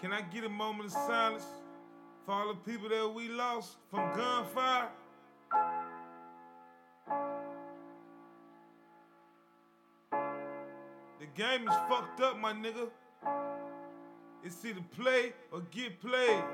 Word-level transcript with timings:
Can 0.00 0.12
I 0.12 0.20
get 0.22 0.44
a 0.44 0.48
moment 0.48 0.86
of 0.86 0.92
silence 0.92 1.44
for 2.24 2.30
all 2.32 2.48
the 2.48 2.54
people 2.70 2.88
that 2.88 3.12
we 3.12 3.28
lost 3.28 3.78
from 3.90 3.98
gunfire? 4.16 4.88
The 11.18 11.26
game 11.34 11.66
is 11.68 11.74
fucked 11.88 12.20
up, 12.20 12.38
my 12.38 12.52
nigga. 12.52 12.88
It's 14.44 14.64
either 14.64 14.84
play 14.94 15.32
or 15.50 15.62
get 15.72 16.00
played. 16.00 16.44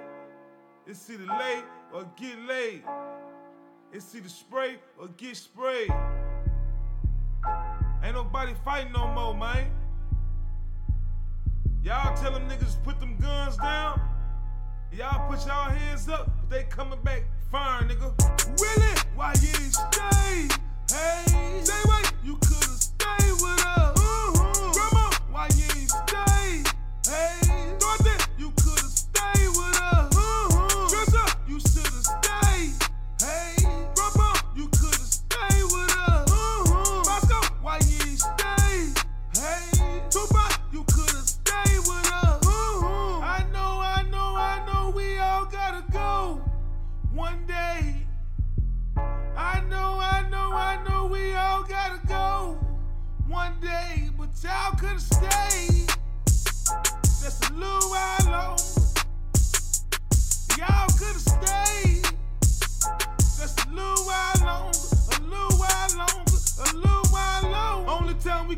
It's 0.86 1.11
either 1.11 1.26
lay 1.26 1.62
or 1.92 2.06
get 2.16 2.38
laid. 2.48 2.82
It's 3.92 4.14
either 4.14 4.30
spray 4.30 4.79
or 4.98 5.08
get 5.08 5.36
sprayed. 5.36 5.90
Ain't 8.02 8.14
nobody 8.14 8.54
fighting 8.64 8.92
no 8.92 9.06
more, 9.08 9.34
man. 9.34 9.70
Y'all 11.84 12.16
tell 12.16 12.32
them 12.32 12.48
niggas 12.48 12.82
put 12.82 12.98
them 12.98 13.14
guns 13.20 13.58
down. 13.58 14.00
Y'all 14.90 15.30
put 15.30 15.46
y'all 15.46 15.68
hands 15.68 16.08
up, 16.08 16.30
but 16.34 16.48
they 16.48 16.62
coming 16.70 16.98
back 17.02 17.25
fine, 17.50 17.86
nigga. 17.88 18.11
Really? 18.58 18.98
Why 19.14 19.34
you 19.42 19.52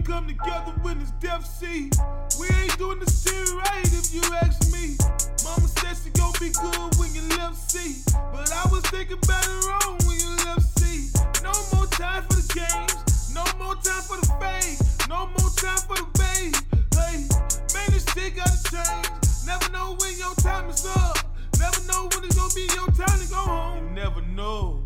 come 0.07 0.29
together 0.29 0.71
when 0.83 1.01
it's 1.01 1.11
death 1.19 1.45
sea. 1.45 1.91
We 2.39 2.47
ain't 2.62 2.79
doing 2.79 3.01
the 3.01 3.11
shit 3.11 3.51
right 3.59 3.87
if 3.91 4.15
you 4.15 4.23
ask 4.39 4.71
me. 4.73 4.95
Mama 5.43 5.67
said 5.67 5.97
she 5.98 6.11
gon' 6.11 6.33
be 6.39 6.51
good 6.55 6.95
when 6.98 7.13
you 7.13 7.23
left 7.37 7.57
C. 7.57 8.03
But 8.33 8.53
I 8.53 8.71
was 8.71 8.83
thinking 8.87 9.19
about 9.19 9.43
it 9.43 9.61
wrong 9.67 9.98
when 10.07 10.17
you 10.17 10.31
left 10.47 10.79
C. 10.79 11.11
No 11.43 11.51
more 11.75 11.87
time 11.91 12.23
for 12.23 12.39
the 12.39 12.47
games, 12.55 13.35
no 13.35 13.43
more 13.59 13.75
time 13.83 14.03
for 14.07 14.17
the 14.23 14.31
fame, 14.39 14.79
no 15.09 15.27
more 15.27 15.51
time 15.59 15.83
for 15.91 15.98
the 15.98 16.07
babe. 16.15 16.55
Hey, 16.95 17.27
man, 17.75 17.91
this 17.91 18.07
shit 18.15 18.37
gotta 18.37 18.63
change. 18.70 19.11
Never 19.45 19.73
know 19.73 19.97
when 19.98 20.17
your 20.19 20.35
time 20.37 20.70
is 20.70 20.87
up. 20.87 21.19
Never 21.59 21.83
know 21.91 22.07
when 22.15 22.23
it's 22.23 22.37
gonna 22.37 22.55
be 22.55 22.69
your 22.79 22.87
time 22.95 23.19
to 23.19 23.27
go 23.27 23.43
home. 23.43 23.89
You 23.89 23.91
never 23.91 24.23
know. 24.23 24.85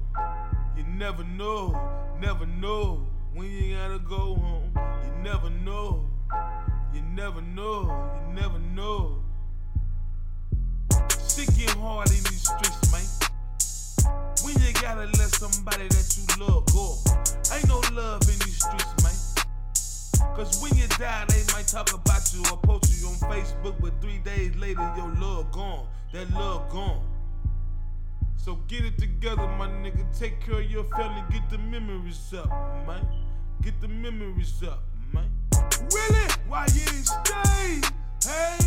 You 0.79 0.85
never 0.97 1.25
know. 1.25 1.77
Never 2.19 2.47
know 2.47 3.07
when 3.35 3.51
you 3.51 3.77
gotta 3.77 3.99
go 3.99 4.35
home. 4.35 4.70
Never 5.23 5.51
know. 5.51 6.07
You 6.95 7.03
never 7.03 7.43
know. 7.43 8.11
You 8.15 8.35
never 8.35 8.59
know. 8.59 9.23
Shit 11.29 11.55
get 11.57 11.71
hard 11.77 12.09
in 12.09 12.17
these 12.17 12.49
streets, 12.49 12.91
man. 12.91 13.05
When 14.43 14.55
you 14.63 14.73
gotta 14.81 15.05
let 15.19 15.31
somebody 15.31 15.89
that 15.89 16.17
you 16.17 16.47
love 16.47 16.65
go. 16.73 16.97
Ain't 17.55 17.69
no 17.69 17.81
love 17.93 18.23
in 18.23 18.39
these 18.39 18.65
streets, 18.65 19.03
man. 19.05 20.35
Cause 20.35 20.63
when 20.63 20.75
you 20.77 20.87
die, 20.89 21.27
they 21.29 21.43
might 21.53 21.67
talk 21.67 21.93
about 21.93 22.33
you 22.33 22.41
or 22.51 22.57
post 22.59 22.99
you 22.99 23.09
on 23.09 23.15
Facebook, 23.31 23.79
but 23.79 24.01
three 24.01 24.19
days 24.19 24.57
later, 24.57 24.91
your 24.97 25.15
love 25.21 25.53
gone. 25.53 25.87
That 26.15 26.31
love 26.33 26.71
gone. 26.71 27.07
So 28.39 28.55
get 28.69 28.87
it 28.87 28.97
together, 28.97 29.47
my 29.59 29.69
nigga. 29.69 30.07
Take 30.19 30.41
care 30.41 30.61
of 30.61 30.71
your 30.71 30.85
family. 30.85 31.23
Get 31.31 31.51
the 31.51 31.59
memories 31.59 32.33
up, 32.33 32.49
man. 32.87 33.07
Get 33.61 33.79
the 33.83 33.89
memories 33.89 34.63
up? 34.63 34.90
Why 36.61 36.67
you 36.75 37.05
stay? 37.05 37.81
Hey, 38.23 38.59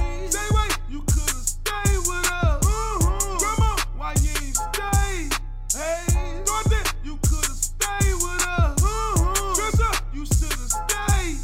you 0.90 1.02
could've 1.02 1.46
stayed 1.46 2.00
with 2.08 2.28
us. 2.32 2.66
Mm-hmm. 2.66 3.38
Grandma, 3.38 3.76
why 3.98 4.14
you 4.14 4.34
stay? 4.52 5.30
Hey, 5.78 6.42
Dorothy, 6.44 6.90
you 7.04 7.20
could've 7.22 7.54
stayed 7.54 8.16
with 8.16 8.48
us. 8.50 8.82
Mm-hmm. 8.82 9.54
Trisha, 9.54 10.02
you 10.12 10.26
should've 10.26 10.72
stayed. 10.74 11.38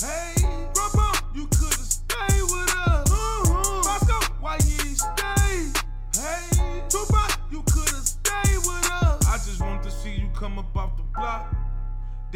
Hey, 0.00 0.34
you 1.34 1.46
could've 1.48 1.74
stayed 1.74 2.42
with 2.54 2.76
us. 2.86 3.10
Mm-hmm. 3.10 3.82
Bosco, 3.82 4.34
why 4.40 4.58
you 4.58 4.94
stay? 4.94 5.72
Hey, 6.14 6.82
Tupac, 6.88 7.40
you 7.50 7.64
could've 7.64 8.06
stayed 8.06 8.58
with 8.58 8.90
us. 8.92 9.26
I 9.26 9.38
just 9.38 9.60
want 9.60 9.82
to 9.82 9.90
see 9.90 10.14
you 10.14 10.28
come 10.36 10.56
up 10.60 10.76
off 10.76 10.96
the 10.96 11.02
block. 11.16 11.55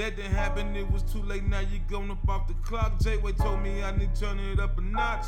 That 0.01 0.17
didn't 0.17 0.33
happen, 0.33 0.75
it 0.75 0.91
was 0.91 1.03
too 1.03 1.21
late, 1.25 1.45
now 1.45 1.61
you're 1.61 1.79
going 1.87 2.11
up 2.11 2.27
off 2.27 2.49
the 2.49 2.55
clock. 2.65 2.99
J-Way 3.03 3.33
told 3.33 3.61
me 3.61 3.83
I 3.83 3.95
need 3.95 4.15
to 4.15 4.21
turn 4.23 4.39
it 4.39 4.59
up 4.59 4.79
a 4.79 4.81
notch. 4.81 5.27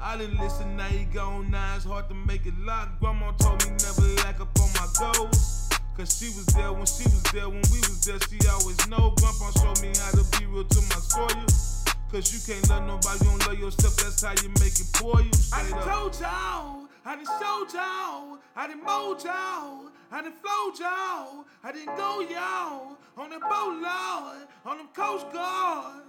I 0.00 0.18
didn't 0.18 0.40
listen, 0.40 0.76
now 0.76 0.88
you 0.88 1.06
gone 1.14 1.52
now, 1.52 1.76
it's 1.76 1.84
hard 1.84 2.08
to 2.08 2.14
make 2.16 2.46
it 2.46 2.58
lock. 2.58 2.98
Grandma 2.98 3.30
told 3.38 3.64
me 3.64 3.70
never 3.70 4.02
lack 4.24 4.40
up 4.40 4.48
on 4.58 4.70
my 4.72 4.88
goals. 4.98 5.70
Cause 5.96 6.18
she 6.18 6.26
was 6.34 6.46
there 6.46 6.72
when 6.72 6.84
she 6.84 7.04
was 7.04 7.22
there, 7.32 7.48
when 7.48 7.62
we 7.70 7.78
was 7.78 8.04
there, 8.04 8.18
she 8.28 8.40
always 8.48 8.88
know. 8.88 9.14
Grandpa 9.20 9.52
showed 9.52 9.80
me 9.80 9.92
how 9.96 10.10
to 10.10 10.24
be 10.36 10.46
real 10.46 10.64
to 10.64 10.80
my 10.80 10.96
soil. 10.96 11.85
Cause 12.10 12.32
you 12.32 12.54
can't 12.54 12.68
love 12.70 12.86
nobody, 12.86 13.24
you 13.24 13.30
don't 13.30 13.46
love 13.48 13.58
yourself, 13.58 13.96
that's 13.96 14.22
how 14.22 14.32
you 14.42 14.48
make 14.60 14.78
it 14.78 14.86
for 14.96 15.20
you. 15.20 15.30
I 15.52 15.68
done 15.68 15.82
told 15.82 16.14
y'all, 16.20 16.86
I 17.04 17.16
done 17.16 17.24
showed 17.24 17.74
y'all, 17.74 18.38
I 18.54 18.68
done 18.68 18.84
mowed 18.84 19.24
y'all, 19.24 19.90
I 20.12 20.22
done 20.22 20.32
flowed 20.40 20.78
y'all, 20.78 21.44
I 21.64 21.72
didn't 21.72 21.96
go 21.96 22.20
y'all 22.20 22.96
on 23.18 23.30
the 23.30 23.40
boat, 23.40 23.82
Lord, 23.82 24.46
on 24.64 24.78
them 24.78 24.88
coast 24.94 25.26
guards. 25.32 26.04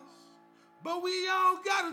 But 0.83 1.01
we 1.01 1.27
all 1.29 1.59
gotta 1.65 1.89